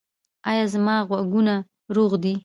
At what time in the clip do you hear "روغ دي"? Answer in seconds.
1.95-2.33